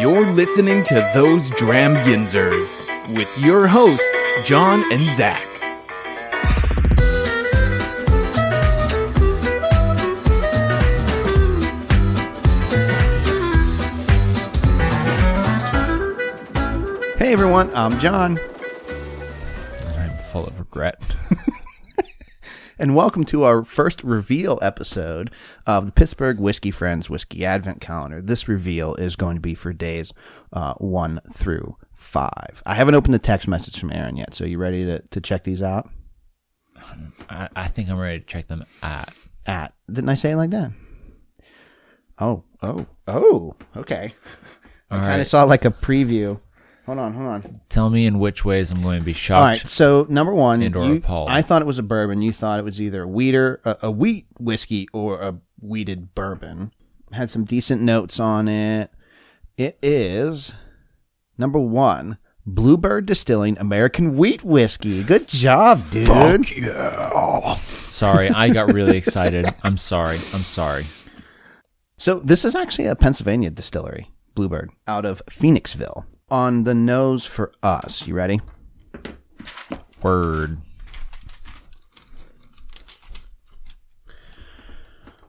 You're 0.00 0.30
listening 0.30 0.84
to 0.84 1.10
Those 1.12 1.50
Dram 1.50 1.96
Yinzers 1.96 2.80
with 3.16 3.36
your 3.36 3.66
hosts, 3.66 4.24
John 4.44 4.84
and 4.92 5.08
Zach. 5.08 5.42
Hey 17.18 17.32
everyone, 17.32 17.74
I'm 17.74 17.98
John, 17.98 18.38
I'm 19.96 20.10
full 20.30 20.46
of 20.46 20.60
regret. 20.60 21.02
and 22.78 22.94
welcome 22.94 23.24
to 23.24 23.42
our 23.42 23.64
first 23.64 24.04
reveal 24.04 24.58
episode 24.62 25.30
of 25.66 25.86
the 25.86 25.92
Pittsburgh 25.92 26.38
Whiskey 26.38 26.70
Friends 26.70 27.10
Whiskey 27.10 27.44
Advent 27.44 27.80
Calendar. 27.80 28.22
This 28.22 28.46
reveal 28.46 28.94
is 28.94 29.16
going 29.16 29.34
to 29.36 29.40
be 29.40 29.54
for 29.54 29.72
days 29.72 30.12
uh, 30.52 30.74
one 30.74 31.20
through 31.32 31.76
five. 31.92 32.62
I 32.64 32.74
haven't 32.74 32.94
opened 32.94 33.14
the 33.14 33.18
text 33.18 33.48
message 33.48 33.78
from 33.78 33.92
Aaron 33.92 34.16
yet, 34.16 34.34
so 34.34 34.44
you 34.44 34.58
ready 34.58 34.84
to, 34.84 35.00
to 35.00 35.20
check 35.20 35.42
these 35.42 35.62
out? 35.62 35.90
I, 37.28 37.48
I 37.56 37.66
think 37.66 37.90
I'm 37.90 37.98
ready 37.98 38.20
to 38.20 38.26
check 38.26 38.46
them 38.46 38.64
at. 38.82 39.12
At 39.46 39.72
didn't 39.90 40.10
I 40.10 40.14
say 40.14 40.32
it 40.32 40.36
like 40.36 40.50
that? 40.50 40.72
Oh, 42.18 42.44
oh, 42.62 42.86
oh, 43.06 43.56
okay. 43.76 44.14
I 44.90 44.98
kind 44.98 45.12
of 45.12 45.18
right. 45.18 45.26
saw 45.26 45.44
like 45.44 45.64
a 45.64 45.70
preview. 45.70 46.40
Hold 46.88 47.00
on, 47.00 47.12
hold 47.12 47.26
on. 47.28 47.60
Tell 47.68 47.90
me 47.90 48.06
in 48.06 48.18
which 48.18 48.46
ways 48.46 48.70
I'm 48.70 48.80
going 48.80 48.98
to 49.00 49.04
be 49.04 49.12
shocked. 49.12 49.38
All 49.38 49.44
right, 49.44 49.58
so 49.58 50.06
number 50.08 50.32
one, 50.32 50.62
And 50.62 50.74
or 50.74 50.86
you- 50.86 50.94
appalled. 50.96 51.28
I 51.28 51.42
thought 51.42 51.60
it 51.60 51.66
was 51.66 51.78
a 51.78 51.82
bourbon. 51.82 52.22
You 52.22 52.32
thought 52.32 52.58
it 52.58 52.64
was 52.64 52.80
either 52.80 53.02
a 53.02 53.06
wheater, 53.06 53.60
a, 53.66 53.76
a 53.82 53.90
wheat 53.90 54.26
whiskey, 54.40 54.88
or 54.94 55.20
a 55.20 55.36
weeded 55.60 56.14
bourbon. 56.14 56.72
Had 57.12 57.30
some 57.30 57.44
decent 57.44 57.82
notes 57.82 58.18
on 58.18 58.48
it. 58.48 58.90
It 59.58 59.78
is 59.82 60.54
number 61.36 61.58
one, 61.58 62.16
Bluebird 62.46 63.04
Distilling 63.04 63.58
American 63.58 64.16
Wheat 64.16 64.42
Whiskey. 64.42 65.02
Good 65.04 65.28
job, 65.28 65.90
dude. 65.90 66.08
Fuck 66.08 66.56
yeah. 66.56 67.54
Sorry, 67.56 68.30
I 68.30 68.48
got 68.48 68.72
really 68.72 68.96
excited. 69.02 69.44
I'm 69.62 69.76
sorry. 69.76 70.16
I'm 70.32 70.40
sorry. 70.42 70.86
So 71.98 72.18
this 72.20 72.46
is 72.46 72.54
actually 72.54 72.86
a 72.86 72.96
Pennsylvania 72.96 73.50
distillery, 73.50 74.10
Bluebird, 74.34 74.70
out 74.86 75.04
of 75.04 75.20
Phoenixville. 75.30 76.06
On 76.30 76.64
the 76.64 76.74
nose 76.74 77.24
for 77.24 77.52
us. 77.62 78.06
You 78.06 78.14
ready? 78.14 78.40
Word. 80.02 80.58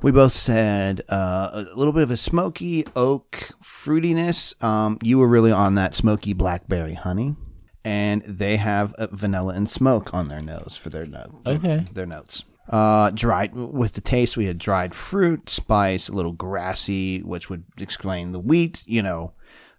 We 0.02 0.12
both 0.12 0.32
said 0.32 1.02
uh, 1.10 1.50
a 1.54 1.76
little 1.76 1.92
bit 1.92 2.04
of 2.04 2.12
a 2.12 2.18
smoky 2.18 2.86
oak 2.96 3.52
fruitiness. 3.62 4.62
Um, 4.64 4.98
you 5.02 5.18
were 5.20 5.28
really 5.28 5.52
on 5.52 5.76
that 5.76 5.94
smoky 5.94 6.34
blackberry 6.34 6.94
honey, 6.94 7.36
and 7.84 8.22
they 8.24 8.58
have 8.58 8.96
vanilla 9.12 9.54
and 9.54 9.70
smoke 9.70 10.14
on 10.14 10.30
their 10.30 10.40
nose 10.40 10.78
for 10.82 10.90
their 10.90 11.06
note. 11.06 11.36
Okay. 11.46 11.86
their 11.94 12.06
notes. 12.06 12.46
Uh, 12.70 13.10
dried 13.10 13.54
with 13.56 13.94
the 13.94 14.02
taste, 14.02 14.38
we 14.38 14.46
had 14.46 14.58
dried 14.58 14.94
fruit, 14.94 15.50
spice, 15.50 16.08
a 16.08 16.14
little 16.14 16.34
grassy, 16.34 17.22
which 17.22 17.50
would 17.50 17.64
explain 17.78 18.32
the 18.32 18.40
wheat. 18.40 18.84
You 18.86 19.02
know, 19.02 19.34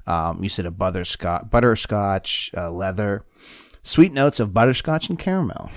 um, 0.06 0.42
you 0.42 0.48
said 0.48 0.66
a 0.66 0.70
butterscotch, 0.70 1.50
butterscotch, 1.50 2.50
uh, 2.56 2.70
leather, 2.70 3.24
sweet 3.82 4.12
notes 4.12 4.40
of 4.40 4.54
butterscotch 4.54 5.08
and 5.08 5.18
caramel. 5.18 5.70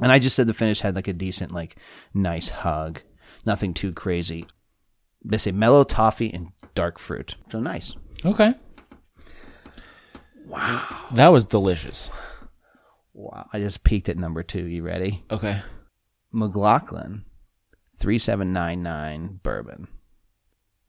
And 0.00 0.10
I 0.10 0.18
just 0.18 0.34
said 0.36 0.46
the 0.46 0.54
finish 0.54 0.80
had 0.80 0.94
like 0.94 1.08
a 1.08 1.12
decent, 1.12 1.52
like 1.52 1.76
nice 2.12 2.48
hug, 2.48 3.00
nothing 3.46 3.74
too 3.74 3.92
crazy. 3.92 4.46
They 5.24 5.38
say 5.38 5.52
mellow 5.52 5.84
toffee 5.84 6.32
and 6.32 6.48
dark 6.74 6.98
fruit, 6.98 7.36
so 7.50 7.60
nice. 7.60 7.94
Okay. 8.24 8.54
Wow. 10.46 11.06
That 11.12 11.28
was 11.28 11.44
delicious. 11.44 12.10
Wow! 13.14 13.46
I 13.52 13.60
just 13.60 13.84
peeked 13.84 14.08
at 14.08 14.18
number 14.18 14.42
two. 14.42 14.66
You 14.66 14.82
ready? 14.82 15.24
Okay. 15.30 15.62
McLaughlin, 16.32 17.24
three 17.96 18.18
seven 18.18 18.52
nine 18.52 18.82
nine 18.82 19.38
bourbon. 19.42 19.86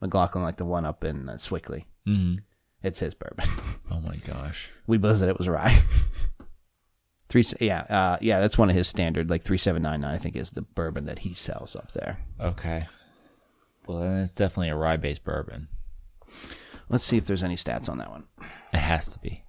McLaughlin, 0.01 0.43
like 0.43 0.57
the 0.57 0.65
one 0.65 0.85
up 0.85 1.03
in 1.03 1.29
uh, 1.29 1.37
Sewickley. 1.37 1.85
Hmm 2.05 2.35
It's 2.83 2.99
his 2.99 3.13
bourbon. 3.13 3.45
Oh 3.91 3.99
my 4.01 4.17
gosh. 4.17 4.69
we 4.87 4.97
both 4.97 5.17
said 5.17 5.29
it 5.29 5.37
was 5.37 5.47
rye. 5.47 5.81
Three, 7.29 7.45
yeah, 7.59 7.81
uh, 7.89 8.17
yeah, 8.21 8.39
that's 8.39 8.57
one 8.57 8.69
of 8.69 8.75
his 8.75 8.87
standard, 8.87 9.29
like 9.29 9.43
three 9.43 9.57
seven 9.57 9.81
nine 9.81 10.01
nine. 10.01 10.13
I 10.13 10.17
think 10.17 10.35
is 10.35 10.51
the 10.51 10.61
bourbon 10.61 11.05
that 11.05 11.19
he 11.19 11.33
sells 11.33 11.75
up 11.75 11.91
there. 11.93 12.19
Okay. 12.39 12.87
Well, 13.87 13.99
then 13.99 14.17
it's 14.21 14.31
definitely 14.33 14.69
a 14.69 14.75
rye 14.75 14.97
based 14.97 15.23
bourbon. 15.23 15.67
Let's 16.89 17.03
see 17.05 17.17
if 17.17 17.25
there's 17.25 17.43
any 17.43 17.55
stats 17.55 17.89
on 17.89 17.97
that 17.97 18.09
one. 18.11 18.25
It 18.73 18.77
has 18.79 19.11
to 19.13 19.19
be. 19.19 19.43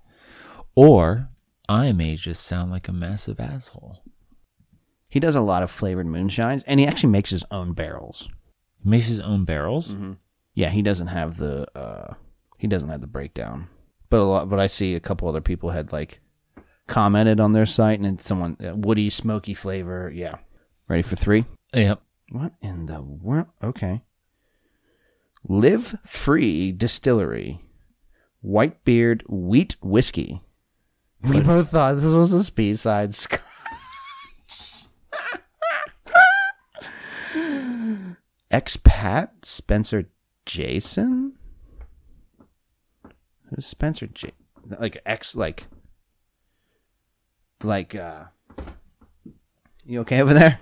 Or 0.74 1.28
I 1.68 1.92
may 1.92 2.16
just 2.16 2.44
sound 2.46 2.70
like 2.70 2.88
a 2.88 2.92
massive 2.92 3.40
asshole. 3.40 4.02
He 5.08 5.20
does 5.20 5.34
a 5.34 5.40
lot 5.40 5.62
of 5.62 5.70
flavored 5.70 6.06
moonshines, 6.06 6.62
and 6.66 6.80
he 6.80 6.86
actually 6.86 7.10
makes 7.10 7.30
his 7.30 7.44
own 7.50 7.72
barrels. 7.72 8.28
He 8.82 8.88
makes 8.88 9.06
his 9.06 9.20
own 9.20 9.44
barrels. 9.44 9.94
Yeah, 10.54 10.70
he 10.70 10.82
doesn't 10.82 11.08
have 11.08 11.36
the 11.36 11.66
uh, 11.78 12.14
he 12.56 12.66
doesn't 12.66 12.90
have 12.90 13.00
the 13.00 13.06
breakdown, 13.06 13.68
but 14.10 14.20
a 14.20 14.24
lot. 14.24 14.48
But 14.48 14.60
I 14.60 14.66
see 14.66 14.94
a 14.94 15.00
couple 15.00 15.28
other 15.28 15.40
people 15.40 15.70
had 15.70 15.92
like 15.92 16.20
commented 16.86 17.40
on 17.40 17.52
their 17.52 17.66
site, 17.66 17.98
and 17.98 18.04
then 18.04 18.18
someone 18.18 18.56
uh, 18.64 18.74
woody 18.74 19.10
smoky 19.10 19.54
flavor. 19.54 20.10
Yeah, 20.14 20.36
ready 20.88 21.02
for 21.02 21.16
three? 21.16 21.44
Yep. 21.72 22.00
What 22.30 22.52
in 22.60 22.86
the 22.86 23.00
world? 23.00 23.46
Okay. 23.62 24.02
Live 25.48 25.96
Free 26.04 26.72
Distillery, 26.72 27.60
Whitebeard 28.44 29.22
Wheat 29.28 29.76
Whiskey. 29.80 30.42
We 31.22 31.40
both 31.40 31.70
thought 31.70 31.94
this 31.94 32.04
was 32.04 32.32
a 32.32 32.42
speed-side 32.42 33.14
scotch. 33.14 33.40
Expat 38.50 39.28
Spencer 39.44 40.08
Jason? 40.44 41.35
Who's 43.54 43.66
Spencer 43.66 44.06
J? 44.06 44.32
Like 44.78 45.00
ex, 45.06 45.36
like, 45.36 45.66
like, 47.62 47.94
uh, 47.94 48.24
you 49.84 50.00
okay 50.00 50.20
over 50.20 50.34
there? 50.34 50.60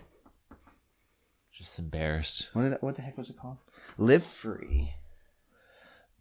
Just 1.50 1.78
embarrassed. 1.78 2.48
What 2.52 2.62
did, 2.62 2.76
what 2.80 2.96
the 2.96 3.02
heck 3.02 3.16
was 3.16 3.30
it 3.30 3.38
called? 3.38 3.58
Live 3.96 4.24
Free. 4.24 4.94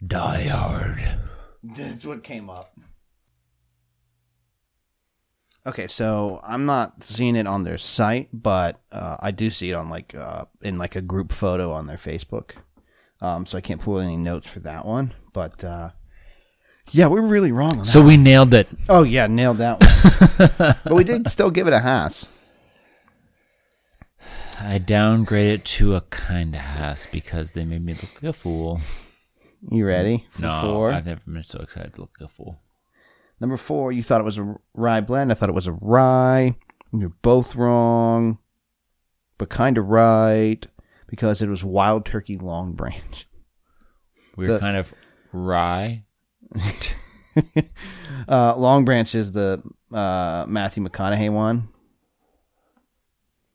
Die 0.04 0.48
hard. 0.48 1.18
That's 1.62 2.04
what 2.04 2.22
came 2.22 2.48
up. 2.48 2.78
Okay, 5.66 5.86
so 5.86 6.40
I'm 6.44 6.66
not 6.66 7.02
seeing 7.02 7.36
it 7.36 7.46
on 7.46 7.64
their 7.64 7.78
site, 7.78 8.28
but 8.32 8.82
uh, 8.92 9.16
I 9.20 9.30
do 9.30 9.50
see 9.50 9.70
it 9.70 9.74
on 9.74 9.88
like 9.88 10.14
uh, 10.14 10.44
in 10.60 10.76
like 10.76 10.94
a 10.94 11.00
group 11.00 11.32
photo 11.32 11.72
on 11.72 11.86
their 11.86 11.96
Facebook. 11.96 12.52
Um, 13.20 13.46
so 13.46 13.56
I 13.56 13.62
can't 13.62 13.80
pull 13.80 13.98
any 13.98 14.18
notes 14.18 14.46
for 14.46 14.60
that 14.60 14.84
one, 14.84 15.14
but 15.32 15.64
uh, 15.64 15.90
yeah, 16.90 17.08
we 17.08 17.20
were 17.20 17.26
really 17.26 17.52
wrong 17.52 17.72
on 17.72 17.78
that. 17.78 17.86
So 17.86 18.02
we 18.02 18.16
nailed 18.16 18.54
it. 18.54 18.68
oh 18.88 19.02
yeah, 19.02 19.26
nailed 19.26 19.58
that 19.58 19.80
one. 19.80 20.74
but 20.84 20.94
we 20.94 21.04
did 21.04 21.28
still 21.28 21.50
give 21.50 21.66
it 21.66 21.72
a 21.72 21.80
Haas. 21.80 22.28
I 24.60 24.78
downgraded 24.78 25.54
it 25.54 25.64
to 25.66 25.94
a 25.96 26.00
kind 26.02 26.54
of 26.54 26.60
Haas 26.60 27.06
because 27.06 27.52
they 27.52 27.64
made 27.64 27.84
me 27.84 27.94
look 27.94 28.14
like 28.14 28.30
a 28.30 28.32
fool. 28.32 28.80
You 29.70 29.86
ready? 29.86 30.26
for 30.30 30.42
No, 30.42 30.60
four? 30.62 30.92
I've 30.92 31.06
never 31.06 31.20
been 31.26 31.42
so 31.42 31.60
excited 31.60 31.94
to 31.94 32.02
look 32.02 32.10
like 32.20 32.28
a 32.30 32.32
fool. 32.32 32.60
Number 33.40 33.56
four, 33.56 33.90
you 33.92 34.02
thought 34.02 34.20
it 34.20 34.24
was 34.24 34.38
a 34.38 34.54
rye 34.74 35.00
blend. 35.00 35.30
I 35.30 35.34
thought 35.34 35.48
it 35.48 35.54
was 35.54 35.66
a 35.66 35.72
rye. 35.72 36.54
You're 36.92 37.08
both 37.22 37.56
wrong, 37.56 38.38
but 39.38 39.48
kind 39.48 39.76
of 39.76 39.86
right 39.88 40.64
because 41.08 41.42
it 41.42 41.48
was 41.48 41.64
Wild 41.64 42.06
Turkey 42.06 42.36
Longbranch. 42.38 43.24
We 44.36 44.46
were 44.46 44.54
The- 44.54 44.60
kind 44.60 44.76
of 44.76 44.94
rye. 45.32 46.04
uh, 48.28 48.54
Longbranch 48.54 49.14
is 49.14 49.32
the 49.32 49.62
uh, 49.92 50.44
Matthew 50.48 50.82
McConaughey 50.86 51.30
one, 51.32 51.68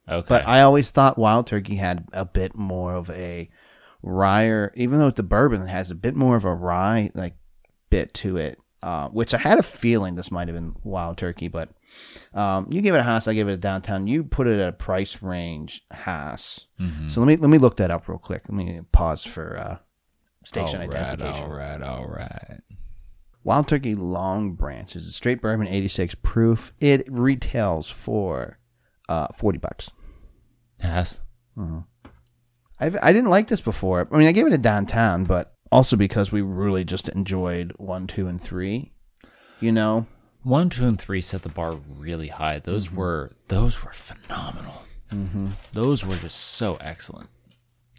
Okay. 0.07 0.25
but 0.27 0.47
I 0.47 0.62
always 0.62 0.89
thought 0.89 1.18
Wild 1.18 1.47
Turkey 1.47 1.75
had 1.75 2.07
a 2.13 2.25
bit 2.25 2.56
more 2.56 2.94
of 2.94 3.09
a 3.09 3.50
rye, 4.01 4.69
even 4.75 5.00
though 5.00 5.12
the 5.12 5.24
bourbon 5.24 5.68
has 5.68 5.91
a 5.91 5.95
bit 5.95 6.15
more 6.15 6.36
of 6.36 6.45
a 6.45 6.53
rye 6.53 7.12
like 7.13 7.36
bit 7.89 8.13
to 8.15 8.38
it. 8.38 8.59
Uh, 8.81 9.09
which 9.09 9.33
I 9.33 9.38
had 9.38 9.59
a 9.59 9.63
feeling 9.63 10.15
this 10.15 10.31
might 10.31 10.47
have 10.47 10.56
been 10.56 10.74
Wild 10.85 11.18
Turkey, 11.18 11.50
but 11.50 11.68
um, 12.33 12.68
you 12.71 12.81
give 12.81 12.95
it 12.95 13.00
a 13.00 13.03
Haas, 13.03 13.27
I 13.27 13.33
give 13.33 13.50
it 13.50 13.53
a 13.53 13.57
downtown. 13.57 14.07
You 14.07 14.24
put 14.24 14.47
it 14.47 14.57
at 14.57 14.69
a 14.69 14.71
price 14.71 15.21
range 15.21 15.81
Haas. 15.92 16.65
Mm-hmm. 16.80 17.09
So 17.09 17.19
let 17.19 17.27
me 17.27 17.35
let 17.35 17.50
me 17.50 17.57
look 17.57 17.75
that 17.75 17.92
up 17.92 18.07
real 18.07 18.19
quick. 18.19 18.44
Let 18.47 18.56
me 18.56 18.80
pause 18.94 19.25
for 19.25 19.57
uh, 19.57 19.77
station 20.45 20.81
all 20.81 20.88
right, 20.88 20.95
identification. 20.95 21.44
all 21.44 21.50
right, 21.50 21.81
all 21.81 22.07
right. 22.07 22.62
Wild 23.44 23.68
Turkey 23.68 23.95
Longbranch 23.95 24.95
is 24.95 25.07
a 25.07 25.12
straight 25.12 25.41
bourbon, 25.41 25.68
86 25.68 26.15
proof. 26.21 26.74
It 26.80 27.06
retails 27.09 27.89
for 27.89 28.59
uh, 29.07 29.27
40 29.36 29.57
bucks. 29.59 29.89
Haas. 30.81 31.21
Mm-hmm. 31.57 31.80
I've, 32.80 32.97
I 33.01 33.12
didn't 33.12 33.30
like 33.30 33.47
this 33.47 33.62
before. 33.62 34.07
I 34.12 34.18
mean, 34.18 34.27
I 34.27 34.31
gave 34.31 34.47
it 34.47 34.53
a 34.53 34.57
downtown, 34.57 35.25
but 35.25 35.53
Also 35.71 35.95
because 35.95 36.31
we 36.31 36.41
really 36.41 36.83
just 36.83 37.09
enjoyed 37.09 37.74
one, 37.77 38.07
two, 38.07 38.27
and 38.27 38.41
three. 38.41 38.91
You 39.59 39.71
know, 39.71 40.07
One, 40.44 40.69
two, 40.69 40.88
and 40.88 41.00
three 41.00 41.19
set 41.21 41.42
the 41.42 41.50
bar 41.50 41.75
really 41.97 42.30
high. 42.30 42.59
Those 42.59 42.88
mm-hmm. 42.88 42.95
were 42.95 43.31
those 43.50 43.83
were 43.83 43.92
phenomenal. 43.92 44.83
Mm-hmm. 45.12 45.47
Those 45.74 46.06
were 46.06 46.15
just 46.15 46.38
so 46.38 46.75
excellent. 46.81 47.30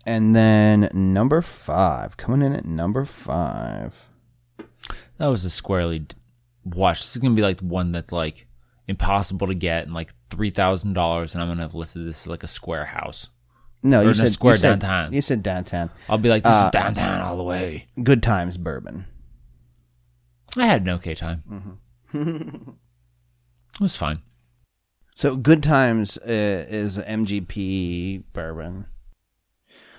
and 0.06 0.34
then 0.34 0.88
number 0.94 1.42
five 1.42 2.16
coming 2.16 2.40
in 2.40 2.54
at 2.54 2.64
number 2.64 3.04
five. 3.04 4.08
That 5.20 5.26
was 5.28 5.44
a 5.44 5.50
squarely 5.50 6.06
watch. 6.64 7.00
This 7.02 7.14
is 7.14 7.20
gonna 7.22 7.34
be 7.34 7.42
like 7.42 7.60
one 7.60 7.92
that's 7.92 8.10
like 8.10 8.48
impossible 8.88 9.46
to 9.48 9.54
get 9.54 9.84
and 9.84 9.92
like 9.94 10.14
three 10.30 10.50
thousand 10.50 10.94
dollars, 10.94 11.34
and 11.34 11.42
I'm 11.42 11.48
gonna 11.48 11.62
have 11.62 11.74
listed 11.74 12.06
this 12.06 12.22
as 12.22 12.26
like 12.26 12.42
a 12.42 12.48
square 12.48 12.86
house. 12.86 13.28
No, 13.82 14.00
Or 14.00 14.04
you 14.08 14.14
said 14.14 14.30
square 14.30 14.54
you 14.54 14.60
said, 14.60 14.78
downtown. 14.80 15.12
You 15.12 15.22
said 15.22 15.42
downtown. 15.42 15.90
I'll 16.08 16.18
be 16.18 16.28
like, 16.30 16.42
this 16.42 16.52
Uh, 16.52 16.66
is 16.66 16.72
downtown 16.72 17.20
all 17.20 17.36
the 17.36 17.44
way. 17.44 17.86
Good 18.02 18.22
times 18.22 18.56
bourbon. 18.56 19.04
I 20.56 20.66
had 20.66 20.82
an 20.82 20.88
okay 20.88 21.14
time. 21.14 21.78
it 22.14 22.74
was 23.80 23.94
fine. 23.96 24.20
So 25.14 25.36
good 25.36 25.62
times 25.62 26.16
uh, 26.18 26.24
is 26.68 26.96
MGP 26.98 28.24
bourbon. 28.32 28.86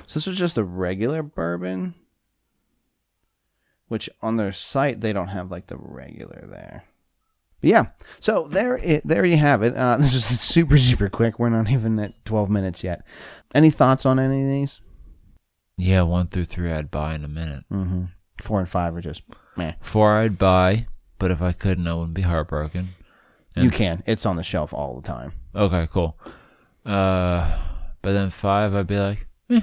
So 0.08 0.16
this 0.20 0.26
was 0.28 0.38
just 0.38 0.58
a 0.58 0.64
regular 0.64 1.22
bourbon, 1.24 1.94
which 3.92 4.10
on 4.22 4.38
their 4.38 4.54
site 4.54 5.02
they 5.02 5.12
don't 5.12 5.28
have 5.28 5.52
like 5.52 5.68
the 5.68 5.76
regular 5.76 6.46
there. 6.48 6.86
But 7.60 7.70
yeah, 7.70 7.86
so 8.22 8.48
there, 8.48 8.78
it, 8.78 9.06
there 9.06 9.26
you 9.26 9.36
have 9.36 9.64
it. 9.64 9.76
Uh, 9.76 9.98
this 10.00 10.14
is 10.14 10.40
super 10.40 10.78
super 10.78 11.10
quick. 11.10 11.38
We're 11.38 11.50
not 11.50 11.70
even 11.70 12.00
at 12.00 12.24
twelve 12.24 12.50
minutes 12.50 12.86
yet. 12.86 13.06
Any 13.54 13.70
thoughts 13.70 14.06
on 14.06 14.18
any 14.18 14.44
of 14.44 14.48
these? 14.48 14.80
Yeah, 15.76 16.04
one 16.04 16.28
through 16.28 16.46
three 16.46 16.72
I'd 16.72 16.90
buy 16.90 17.16
in 17.16 17.26
a 17.26 17.28
minute. 17.28 17.66
Mm-hmm. 17.70 18.06
Four 18.42 18.60
and 18.60 18.70
five 18.70 18.96
are 18.96 19.02
just 19.02 19.24
meh. 19.58 19.74
Four 19.82 20.14
I'd 20.14 20.38
buy, 20.38 20.88
but 21.20 21.30
if 21.30 21.42
I 21.42 21.52
couldn't, 21.52 21.86
I 21.86 21.94
wouldn't 21.94 22.14
be 22.14 22.22
heartbroken. 22.22 22.96
You 23.58 23.72
can. 23.72 24.04
It's 24.06 24.26
on 24.26 24.38
the 24.38 24.44
shelf 24.44 24.74
all 24.74 24.96
the 24.96 25.06
time. 25.06 25.34
Okay, 25.54 25.86
cool. 25.92 26.18
Uh, 26.86 27.60
but 28.02 28.14
then 28.14 28.30
five, 28.30 28.74
I'd 28.74 28.88
be 28.88 28.98
like, 28.98 29.28
eh. 29.50 29.60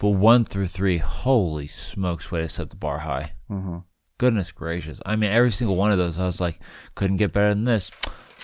But 0.00 0.08
one 0.08 0.44
through 0.44 0.66
three, 0.68 0.98
holy 0.98 1.66
smokes, 1.68 2.32
way 2.32 2.40
to 2.40 2.48
set 2.48 2.70
the 2.70 2.76
bar 2.76 2.98
high. 3.00 3.34
Mm-hmm. 3.50 3.78
Goodness 4.18 4.50
gracious. 4.50 5.00
I 5.06 5.14
mean, 5.14 5.30
every 5.30 5.50
single 5.52 5.76
one 5.76 5.92
of 5.92 5.98
those, 5.98 6.18
I 6.18 6.26
was 6.26 6.40
like, 6.40 6.58
couldn't 6.94 7.18
get 7.18 7.32
better 7.32 7.50
than 7.50 7.64
this. 7.64 7.90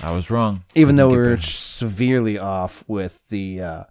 I 0.03 0.13
was 0.13 0.31
wrong. 0.31 0.65
Even 0.75 0.97
though 0.97 1.09
we 1.09 1.15
Couldn't 1.15 1.31
were 1.31 1.37
better. 1.37 1.47
severely 1.49 2.39
off 2.39 2.85
with 2.87 3.27
the 3.31 3.63
uh, 3.63 3.85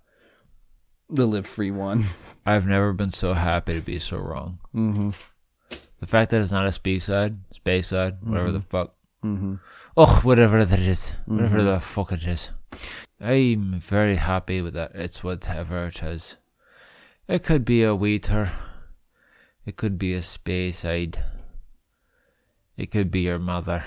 the 1.09 1.25
live 1.25 1.47
free 1.47 1.71
one. 1.71 2.05
I've 2.45 2.67
never 2.67 2.93
been 2.93 3.09
so 3.09 3.33
happy 3.33 3.73
to 3.73 3.81
be 3.81 3.97
so 3.99 4.17
wrong. 4.17 4.59
Mm-hmm. 4.75 5.09
The 5.99 6.05
fact 6.07 6.29
that 6.31 6.41
it's 6.41 6.51
not 6.51 6.67
a 6.67 6.71
speed 6.71 7.01
side, 7.01 7.37
space 7.51 7.87
side, 7.87 8.17
whatever 8.21 8.51
the 8.51 8.61
fuck. 8.61 8.93
Mm-hmm. 9.23 9.55
Oh, 9.97 10.19
whatever 10.23 10.63
that 10.63 10.79
is. 10.79 11.13
Whatever 11.25 11.63
the 11.63 11.79
fuck 11.79 12.11
it 12.11 12.23
is. 12.27 12.51
I'm 13.19 13.79
very 13.79 14.17
happy 14.17 14.61
with 14.61 14.75
that. 14.75 14.91
It's 14.93 15.23
whatever 15.23 15.87
it 15.87 16.03
is. 16.03 16.37
It 17.27 17.43
could 17.43 17.65
be 17.65 17.81
a 17.81 17.95
waiter. 17.95 18.51
It 19.65 19.77
could 19.77 19.97
be 19.97 20.13
a 20.13 20.21
space 20.21 20.79
side. 20.79 21.23
It 22.77 22.91
could 22.91 23.09
be 23.09 23.21
your 23.21 23.39
mother. 23.39 23.83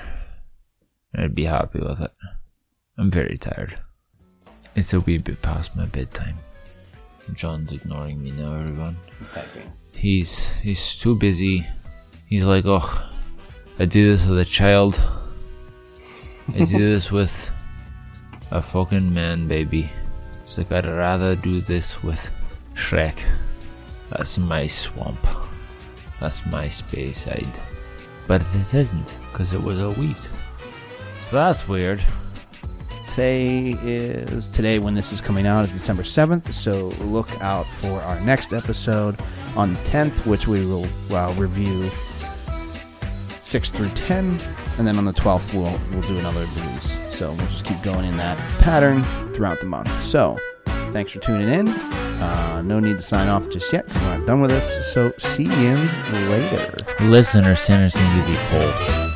I'd 1.14 1.36
be 1.36 1.44
happy 1.44 1.78
with 1.78 2.00
it. 2.00 2.10
I'm 2.98 3.10
very 3.10 3.38
tired. 3.38 3.78
It's 4.74 4.92
a 4.92 4.98
wee 5.00 5.18
bit 5.18 5.40
past 5.40 5.76
my 5.76 5.86
bedtime. 5.86 6.36
John's 7.34 7.70
ignoring 7.70 8.20
me 8.22 8.32
now, 8.32 8.54
everyone. 8.54 8.96
He's 9.94 10.50
he's 10.60 10.96
too 10.96 11.14
busy. 11.14 11.64
He's 12.26 12.44
like, 12.44 12.64
oh, 12.66 13.10
I 13.78 13.84
do 13.84 14.10
this 14.10 14.26
with 14.26 14.38
a 14.40 14.44
child. 14.44 15.00
I 16.48 16.64
do 16.64 16.78
this 16.78 17.12
with 17.18 17.50
a 18.50 18.60
fucking 18.60 19.14
man, 19.14 19.46
baby. 19.46 19.88
It's 20.42 20.58
like 20.58 20.72
I'd 20.72 20.90
rather 20.90 21.36
do 21.36 21.60
this 21.60 22.02
with 22.02 22.30
Shrek. 22.78 23.24
That's 24.10 24.38
my 24.38 24.66
swamp. 24.66 25.18
That's 26.20 26.46
my 26.46 26.68
space 26.68 27.24
side. 27.24 27.46
But 28.26 28.40
it 28.54 28.72
isn't, 28.72 29.18
because 29.30 29.52
it 29.52 29.60
was 29.60 29.80
a 29.80 29.90
wheat. 29.92 30.30
So 31.18 31.36
that's 31.36 31.68
weird. 31.68 32.02
Today 33.08 33.76
is 33.82 34.48
today 34.48 34.78
when 34.78 34.94
this 34.94 35.12
is 35.12 35.20
coming 35.20 35.46
out 35.46 35.64
is 35.64 35.72
December 35.72 36.04
seventh. 36.04 36.54
So 36.54 36.88
look 37.00 37.28
out 37.42 37.66
for 37.66 38.00
our 38.02 38.20
next 38.20 38.52
episode 38.52 39.18
on 39.56 39.74
the 39.74 39.80
tenth, 39.80 40.24
which 40.24 40.46
we 40.46 40.64
will 40.64 40.86
review 41.34 41.88
six 43.40 43.70
through 43.70 43.88
ten, 43.90 44.38
and 44.78 44.86
then 44.86 44.96
on 44.98 45.04
the 45.04 45.12
twelfth 45.12 45.52
we'll 45.52 45.78
we'll 45.90 46.02
do 46.02 46.16
another 46.16 46.40
release. 46.40 46.96
So 47.10 47.30
we'll 47.32 47.48
just 47.48 47.64
keep 47.64 47.82
going 47.82 48.04
in 48.04 48.16
that 48.18 48.38
pattern 48.60 49.02
throughout 49.34 49.58
the 49.58 49.66
month. 49.66 49.90
So 50.00 50.38
thanks 50.92 51.12
for 51.12 51.20
tuning 51.20 51.48
in. 51.48 51.68
Uh, 51.68 52.62
no 52.62 52.80
need 52.80 52.96
to 52.96 53.02
sign 53.02 53.28
off 53.28 53.48
just 53.48 53.72
yet. 53.72 53.86
We're 53.88 54.18
not 54.18 54.26
done 54.26 54.40
with 54.40 54.50
this. 54.50 54.92
So 54.92 55.12
see 55.18 55.44
you 55.44 55.76
later. 56.28 56.74
Listener 57.00 57.54
sinners 57.54 57.94
need 57.94 58.20
to 58.20 58.26
be 58.26 58.36
cold. 58.50 59.07